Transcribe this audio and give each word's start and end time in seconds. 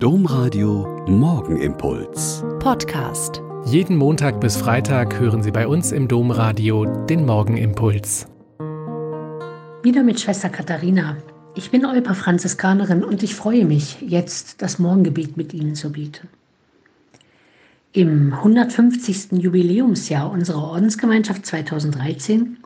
Domradio 0.00 1.04
Morgenimpuls. 1.08 2.44
Podcast. 2.60 3.42
Jeden 3.64 3.96
Montag 3.96 4.40
bis 4.40 4.56
Freitag 4.56 5.18
hören 5.18 5.42
Sie 5.42 5.50
bei 5.50 5.66
uns 5.66 5.90
im 5.90 6.06
Domradio 6.06 6.84
den 7.06 7.26
Morgenimpuls. 7.26 8.28
Wieder 9.82 10.04
mit 10.04 10.20
Schwester 10.20 10.50
Katharina. 10.50 11.16
Ich 11.56 11.72
bin 11.72 11.84
Olpa 11.84 12.14
Franziskanerin 12.14 13.02
und 13.02 13.24
ich 13.24 13.34
freue 13.34 13.64
mich, 13.64 14.00
jetzt 14.00 14.62
das 14.62 14.78
Morgengebet 14.78 15.36
mit 15.36 15.52
Ihnen 15.52 15.74
zu 15.74 15.90
beten. 15.90 16.28
Im 17.92 18.34
150. 18.34 19.32
Jubiläumsjahr 19.32 20.30
unserer 20.30 20.62
Ordensgemeinschaft 20.62 21.44
2013 21.44 22.58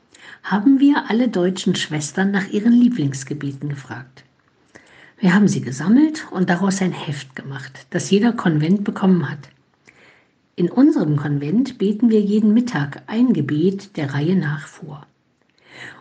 haben 0.42 0.80
wir 0.80 1.04
alle 1.08 1.28
deutschen 1.28 1.76
Schwestern 1.76 2.30
nach 2.30 2.48
ihren 2.48 2.74
Lieblingsgebeten 2.74 3.70
gefragt. 3.70 4.24
Wir 5.22 5.34
haben 5.36 5.46
sie 5.46 5.60
gesammelt 5.60 6.26
und 6.32 6.50
daraus 6.50 6.82
ein 6.82 6.90
Heft 6.90 7.36
gemacht, 7.36 7.86
das 7.90 8.10
jeder 8.10 8.32
Konvent 8.32 8.82
bekommen 8.82 9.30
hat. 9.30 9.50
In 10.56 10.68
unserem 10.68 11.16
Konvent 11.16 11.78
beten 11.78 12.10
wir 12.10 12.20
jeden 12.20 12.52
Mittag 12.52 13.04
ein 13.06 13.32
Gebet 13.32 13.96
der 13.96 14.14
Reihe 14.14 14.34
nach 14.34 14.66
vor. 14.66 15.06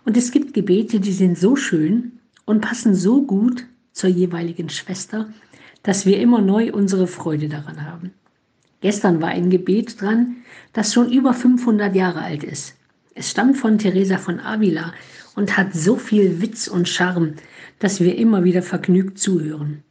Und 0.06 0.18
es 0.18 0.32
gibt 0.32 0.56
Gebete, 0.56 1.00
die 1.00 1.12
sind 1.12 1.38
so 1.38 1.56
schön 1.56 2.14
und 2.46 2.62
passen 2.62 2.96
so 2.96 3.22
gut 3.22 3.68
zur 3.92 4.10
jeweiligen 4.10 4.70
Schwester, 4.70 5.30
dass 5.84 6.08
wir 6.08 6.20
immer 6.20 6.42
neu 6.42 6.74
unsere 6.74 7.06
Freude 7.06 7.48
daran 7.48 7.86
haben. 7.86 8.14
Gestern 8.80 9.22
war 9.22 9.30
ein 9.30 9.52
Gebet 9.52 10.02
dran, 10.02 10.38
das 10.74 10.96
schon 10.96 11.12
über 11.12 11.36
500 11.36 11.96
Jahre 11.96 12.24
alt 12.24 12.44
ist. 12.44 12.74
Es 13.14 13.30
stammt 13.30 13.58
von 13.58 13.78
Teresa 13.78 14.18
von 14.18 14.40
Avila 14.40 14.94
und 15.36 15.58
hat 15.58 15.74
so 15.74 15.98
viel 15.98 16.42
Witz 16.42 16.68
und 16.68 16.88
Charme, 16.88 17.36
dass 17.80 18.00
wir 18.00 18.16
immer 18.18 18.44
wieder 18.44 18.62
vergnügt 18.62 19.20
zuhören. 19.20 19.84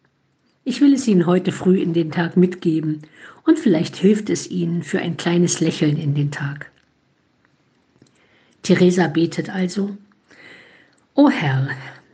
Ich 0.64 0.80
will 0.80 0.94
es 0.94 1.06
Ihnen 1.06 1.26
heute 1.26 1.52
früh 1.52 1.78
in 1.78 1.92
den 1.92 2.10
Tag 2.10 2.36
mitgeben 2.36 3.02
und 3.44 3.58
vielleicht 3.58 3.96
hilft 3.96 4.30
es 4.30 4.50
Ihnen 4.50 4.82
für 4.82 5.00
ein 5.00 5.16
kleines 5.16 5.60
Lächeln 5.60 5.96
in 5.96 6.14
den 6.14 6.30
Tag. 6.30 6.70
Theresa 8.62 9.06
betet 9.06 9.50
also, 9.50 9.96
O 11.14 11.28
Herr, 11.28 11.70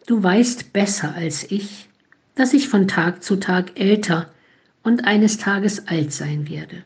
du 0.07 0.23
weißt 0.23 0.73
besser 0.73 1.15
als 1.15 1.51
ich, 1.51 1.89
dass 2.35 2.53
ich 2.53 2.69
von 2.69 2.89
Tag 2.89 3.23
zu 3.23 3.37
Tag 3.37 3.79
älter 3.79 4.31
und 4.83 5.05
eines 5.05 5.39
Tages 5.39 5.89
alt 5.89 6.13
sein 6.13 6.49
werde. 6.49 6.85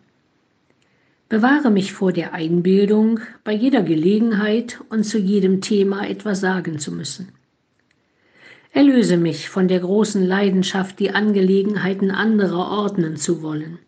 Bewahre 1.31 1.70
mich 1.70 1.92
vor 1.92 2.12
der 2.12 2.34
Einbildung, 2.34 3.20
bei 3.45 3.53
jeder 3.53 3.84
Gelegenheit 3.84 4.81
und 4.89 5.05
zu 5.05 5.17
jedem 5.17 5.61
Thema 5.61 6.05
etwas 6.09 6.41
sagen 6.41 6.81
zu 6.81 6.91
müssen. 6.91 7.28
Erlöse 8.73 9.17
mich 9.17 9.48
von 9.48 9.69
der 9.69 9.78
großen 9.78 10.27
Leidenschaft, 10.27 10.98
die 10.98 11.12
Angelegenheiten 11.12 12.11
anderer 12.11 12.73
ordnen 12.73 13.17
zu 13.17 13.42
wollen. 13.42 13.78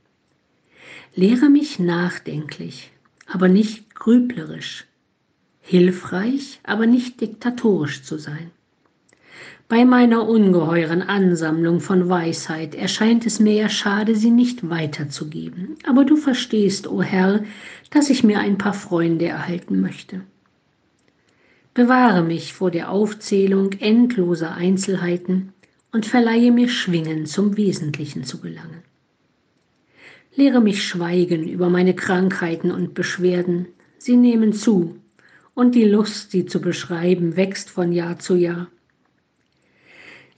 Lehre 1.17 1.51
mich 1.51 1.81
nachdenklich, 1.81 2.93
aber 3.27 3.49
nicht 3.49 3.93
grüblerisch, 3.97 4.87
hilfreich, 5.61 6.61
aber 6.63 6.87
nicht 6.87 7.21
diktatorisch 7.21 8.05
zu 8.05 8.19
sein. 8.19 8.53
Bei 9.69 9.85
meiner 9.85 10.29
ungeheuren 10.29 11.03
Ansammlung 11.03 11.81
von 11.81 12.09
Weisheit 12.09 12.75
erscheint 12.75 13.25
es 13.25 13.41
mir 13.41 13.55
ja 13.55 13.69
schade, 13.69 14.17
sie 14.17 14.31
nicht 14.31 14.69
weiterzugeben. 14.69 15.77
Aber 15.87 16.05
du 16.05 16.17
verstehst, 16.17 16.87
o 16.87 16.97
oh 16.97 17.03
Herr, 17.03 17.43
dass 17.91 18.11
ich 18.11 18.23
mir 18.23 18.41
ein 18.41 18.59
paar 18.59 18.75
Freunde 18.75 19.27
erhalten 19.27 19.81
möchte. 19.81 20.21
Bewahre 21.75 22.23
mich 22.23 22.53
vor 22.53 22.71
der 22.71 22.91
Aufzählung 22.91 23.73
endloser 23.73 24.55
Einzelheiten 24.55 25.55
und 25.91 26.05
verleihe 26.05 26.53
mir 26.53 26.69
Schwingen 26.69 27.25
zum 27.25 27.57
Wesentlichen 27.57 28.25
zu 28.25 28.41
gelangen. 28.41 28.83
Lehre 30.35 30.61
mich 30.61 30.85
schweigen 30.85 31.49
über 31.49 31.71
meine 31.71 31.95
Krankheiten 31.95 32.71
und 32.71 32.93
Beschwerden, 32.95 33.69
sie 33.97 34.17
nehmen 34.17 34.53
zu, 34.53 34.97
und 35.55 35.75
die 35.75 35.85
Lust, 35.85 36.31
sie 36.31 36.47
zu 36.47 36.61
beschreiben, 36.61 37.37
wächst 37.37 37.71
von 37.71 37.93
Jahr 37.93 38.19
zu 38.19 38.37
Jahr. 38.37 38.69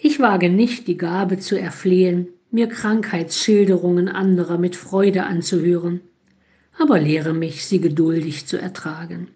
Ich 0.07 0.21
wage 0.21 0.51
nicht 0.51 0.87
die 0.87 0.99
Gabe 0.99 1.39
zu 1.39 1.59
erflehen, 1.59 2.29
mir 2.51 2.69
Krankheitsschilderungen 2.69 4.11
anderer 4.11 4.59
mit 4.59 4.77
Freude 4.77 5.25
anzuhören, 5.25 6.03
aber 6.79 7.01
lehre 7.01 7.33
mich, 7.33 7.65
sie 7.65 7.81
geduldig 7.81 8.45
zu 8.45 8.59
ertragen. 8.59 9.29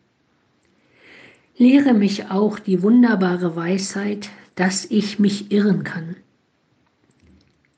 Lehre 1.57 1.95
mich 1.95 2.31
auch 2.31 2.59
die 2.59 2.83
wunderbare 2.83 3.57
Weisheit, 3.57 4.28
dass 4.57 4.84
ich 4.91 5.19
mich 5.19 5.51
irren 5.51 5.84
kann. 5.84 6.17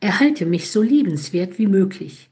Erhalte 0.00 0.44
mich 0.44 0.72
so 0.72 0.82
liebenswert 0.82 1.60
wie 1.60 1.68
möglich. 1.68 2.28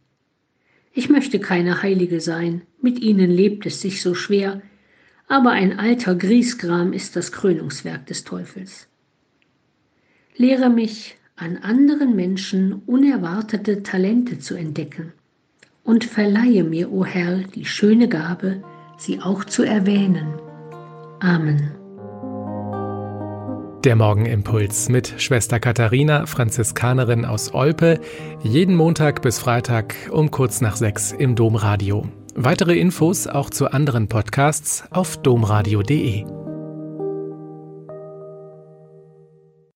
Ich 0.92 1.08
möchte 1.08 1.38
keine 1.38 1.82
Heilige 1.82 2.20
sein, 2.20 2.62
mit 2.82 2.98
ihnen 2.98 3.30
lebt 3.30 3.64
es 3.64 3.80
sich 3.80 4.02
so 4.02 4.12
schwer, 4.12 4.60
aber 5.28 5.50
ein 5.50 5.78
alter 5.78 6.16
Griesgram 6.16 6.92
ist 6.92 7.14
das 7.14 7.30
Krönungswerk 7.30 8.06
des 8.06 8.24
Teufels. 8.24 8.88
Lehre 10.38 10.70
mich, 10.70 11.16
an 11.34 11.56
anderen 11.56 12.14
Menschen 12.14 12.82
unerwartete 12.86 13.82
Talente 13.82 14.38
zu 14.38 14.54
entdecken 14.54 15.12
und 15.82 16.04
verleihe 16.04 16.62
mir, 16.62 16.92
o 16.92 17.00
oh 17.00 17.04
Herr, 17.04 17.38
die 17.38 17.64
schöne 17.64 18.08
Gabe, 18.08 18.62
sie 18.96 19.20
auch 19.20 19.44
zu 19.44 19.64
erwähnen. 19.64 20.28
Amen. 21.18 21.72
Der 23.84 23.96
Morgenimpuls 23.96 24.88
mit 24.88 25.14
Schwester 25.18 25.58
Katharina, 25.58 26.26
Franziskanerin 26.26 27.24
aus 27.24 27.52
Olpe, 27.52 28.00
jeden 28.42 28.76
Montag 28.76 29.22
bis 29.22 29.40
Freitag 29.40 29.94
um 30.12 30.30
kurz 30.30 30.60
nach 30.60 30.76
sechs 30.76 31.10
im 31.10 31.34
Domradio. 31.34 32.06
Weitere 32.36 32.78
Infos 32.78 33.26
auch 33.26 33.50
zu 33.50 33.72
anderen 33.72 34.08
Podcasts 34.08 34.84
auf 34.92 35.16
domradio.de. 35.16 36.37